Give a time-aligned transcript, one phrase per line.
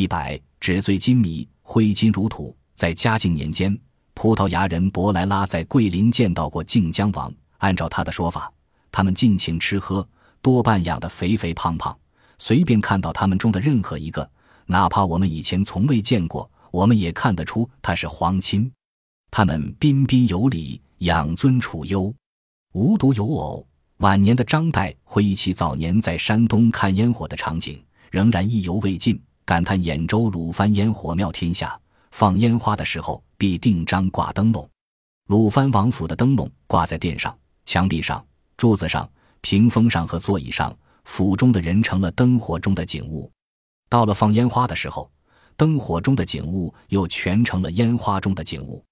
[0.00, 2.56] 一百纸醉金迷，挥金如土。
[2.74, 3.78] 在嘉靖年间，
[4.14, 7.30] 葡萄牙人博莱拉在桂林见到过靖江王。
[7.58, 8.50] 按照他的说法，
[8.90, 10.08] 他们尽情吃喝，
[10.40, 11.94] 多半养得肥肥胖胖。
[12.38, 14.26] 随便看到他们中的任何一个，
[14.64, 18.72] 哪怕我们以前从未见过，我们也看得出他是皇亲。
[19.30, 22.10] 他们彬彬有礼，养尊处优，
[22.72, 23.66] 无独有偶。
[23.98, 27.78] 晚年的张岱回忆起早年在山东看烟火的场景，
[28.10, 29.20] 仍然意犹未尽，
[29.50, 31.76] 感叹兖州鲁番烟火妙天下，
[32.12, 34.70] 放烟花的时候必定张挂灯笼。
[35.26, 38.24] 鲁番王府的灯笼挂在殿上、墙壁上、
[38.56, 43.28] 柱子上、屏风上和座椅上，府中的人成了灯火中的景物。
[43.88, 45.10] 到了放烟花的时候，
[45.56, 48.84] 灯火中的景物又全成了烟花中的景物。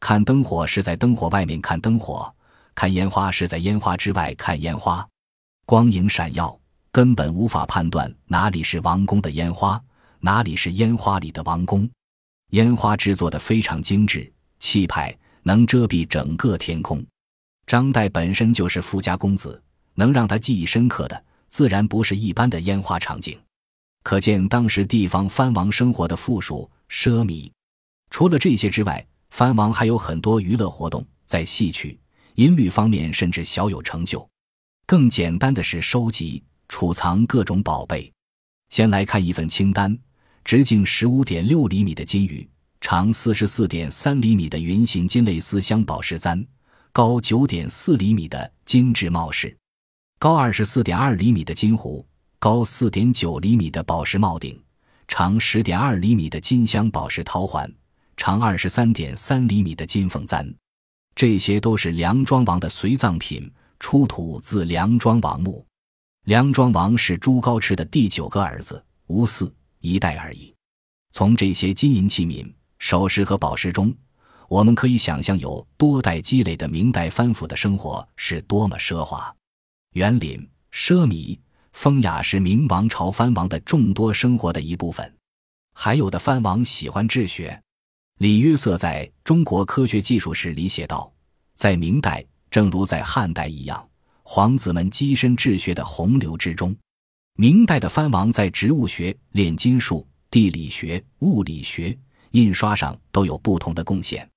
[0.00, 2.34] 看灯火是在灯火外面看灯火。
[2.74, 5.06] 看烟花是在烟花之外看烟花，
[5.66, 6.58] 光影闪耀，
[6.90, 9.78] 根本无法判断哪里是王宫的烟花，
[10.20, 11.88] 哪里是烟花里的王宫。
[12.50, 17.04] 烟花制作的非常精致，气派，能遮蔽整个天空。
[17.66, 19.62] 张岱本身就是富家公子，
[19.94, 23.38] 能让他记忆深刻的，自然不是一般的烟花场景。
[24.02, 27.50] 可见当时地方藩王生活的富庶奢靡。
[28.10, 31.98] 除了这些之外，藩王还有很多娱乐活动，在戏曲。
[32.36, 34.26] 音律方面甚至小有成就，
[34.86, 38.10] 更简单的是收集、储藏各种宝贝。
[38.70, 39.98] 先来看一份清单：
[40.48, 42.48] 直径十五点六厘米的金鱼，
[42.80, 46.42] 长四十四点三厘米的圆形金类丝镶宝石簪，
[46.90, 49.54] 高九点四厘米的金质帽饰，
[50.18, 52.02] 高二十四点二厘米的金壶，
[52.38, 54.58] 高四点九厘米的宝石帽顶，
[55.06, 57.70] 长十点二厘米的金镶宝石绦环，
[58.16, 60.50] 长二十三点三厘米的金凤簪。
[61.14, 65.62] 这些都是梁庄王的随葬品，出土自梁庄王墓。
[66.24, 70.54] 梁庄王是朱高炽的第九个儿子，无嗣，一代而已。
[71.12, 73.94] 从这些金银器皿、首饰和宝石中，
[74.48, 79.34] 我们可以想象有多代积累的明代藩府的生活是多么奢华、
[79.92, 81.38] 园林、奢靡、
[81.72, 85.14] 风雅，是明王朝藩王的众多生活的一部分。
[85.74, 87.60] 还有的藩王喜欢治学。
[88.18, 91.12] 李约瑟在中国科学技术史里写道
[91.54, 93.88] ：“在明代，正如在汉代一样，
[94.24, 96.76] 皇子们跻身治学的洪流之中。
[97.40, 101.96] 明代的藩王在植物学、炼金术、地理学、物理学、
[102.32, 104.28] 印刷上都有不同的贡献。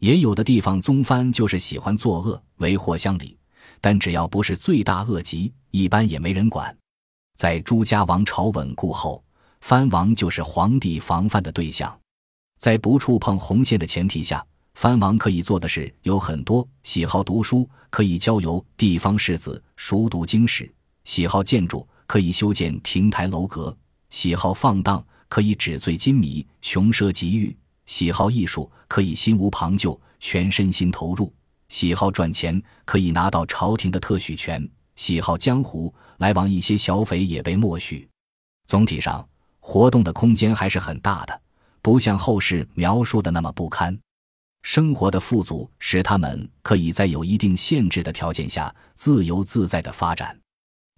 [0.00, 3.38] 也有的地方宗藩就是喜欢作恶，为祸乡里，
[3.80, 6.76] 但只要不是罪大恶极，一般也没人管。
[7.36, 9.22] 在朱家王朝稳固后，
[9.60, 11.96] 藩王就是皇帝防范的对象。”
[12.58, 14.44] 在不触碰红线的前提下，
[14.74, 20.66] 藩王可以做的事有很多：喜好读书，可以交由地方士子熟读经史；
[21.04, 23.72] 喜好建筑，可以修建亭台楼阁；
[24.08, 27.56] 喜好放荡，可以纸醉金迷、穷奢极欲；
[27.86, 31.32] 喜好艺术，可以心无旁骛、全身心投入；
[31.68, 34.60] 喜好赚钱，可以拿到朝廷的特许权；
[34.96, 38.08] 喜好江湖，来往一些小匪也被默许。
[38.66, 39.24] 总体上，
[39.60, 41.42] 活动的空间还是很大的。
[41.80, 43.96] 不像后世描述的那么不堪，
[44.64, 50.36] 生活的富足使他们可以在有一定限制的条件下自由自在的发展。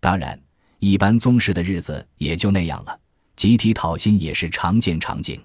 [0.00, 0.42] 当然，
[0.84, 2.98] 一般宗室的日子也就那样了，
[3.36, 5.40] 集体讨薪也是常见场景。